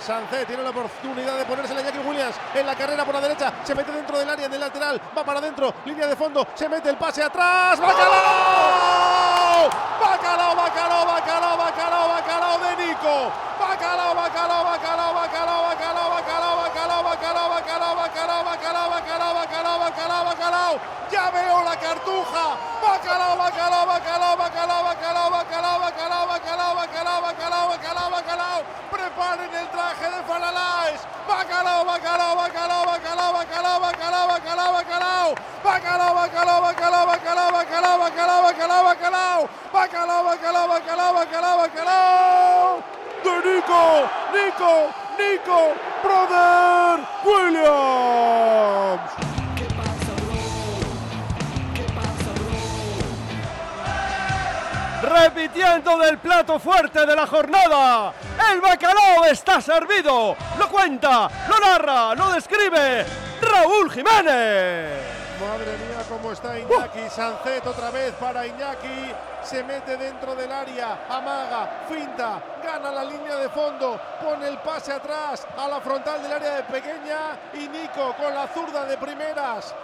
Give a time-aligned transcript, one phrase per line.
[0.00, 3.52] Sancé tiene la oportunidad de ponerse la Jackie Williams en la carrera por la derecha,
[3.64, 6.68] se mete dentro del área en el lateral, va para adentro, línea de fondo, se
[6.68, 9.70] mete el pase atrás, ¡Bacalao!
[10.00, 13.32] ¡Bacalao, bacalao, bacalao, bacalao, bacalao de Nico!
[13.58, 20.80] ¡Bacalao, bacalao, bacalao, bacalao, bacalao, bacalao, bacalao, bacalao, bacalao, bacalao, bacalao, bacalao, bacalao, bacalao, bacalao!
[21.10, 22.56] ¡Ya veo la cartuja!
[22.82, 28.64] ¡Bacalao, bacalao, bacalao, bacalao, bacalao, bacalao, bacalao, bacalao, bacalao, bacalao, bacalao, bacalao!
[29.26, 31.00] ¡Preparen el traje de Faralaes!
[31.26, 35.34] ¡Bacalao, bacalao, bacalao, bacalao, bacalao, bacalao, bacalao, bacalao!
[35.64, 39.48] ¡Bacalao, bacalao, bacalao, bacalao, bacalao, bacalao, bacalao, bacalao!
[39.72, 42.84] ¡Bacalao, bacalao, bacalao, bacalao, bacalao!
[43.24, 44.08] ¡De Nico!
[44.32, 44.94] ¡Nico!
[45.18, 45.74] ¡Nico!
[46.04, 47.00] ¡Brother!
[47.24, 47.95] ¡Williams!
[55.02, 58.12] Repitiendo del plato fuerte de la jornada.
[58.52, 60.36] El bacalao está servido.
[60.58, 63.04] Lo cuenta, lo narra, lo describe
[63.40, 65.16] Raúl Jiménez.
[65.40, 67.10] Madre mía, cómo está Iñaki.
[67.10, 69.12] Sancet otra vez para Iñaki.
[69.42, 71.06] Se mete dentro del área.
[71.10, 74.00] Amaga, finta, gana la línea de fondo.
[74.22, 77.38] Pone el pase atrás a la frontal del área de pequeña.
[77.52, 79.74] Y Nico con la zurda de primeras.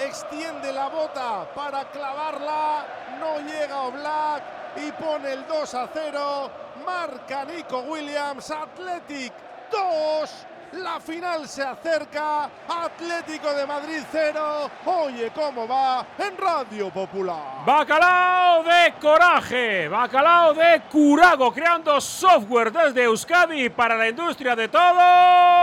[0.00, 2.86] Extiende la bota para clavarla.
[3.18, 4.42] No llega Oblak
[4.76, 6.50] y pone el 2 a 0.
[6.86, 8.50] Marca Nico Williams.
[8.50, 9.32] Athletic
[9.72, 10.46] 2.
[10.74, 12.48] La final se acerca.
[12.68, 14.70] Atlético de Madrid 0.
[14.86, 17.64] Oye cómo va en Radio Popular.
[17.66, 25.57] Bacalao de coraje, bacalao de curago, creando software desde Euskadi para la industria de todo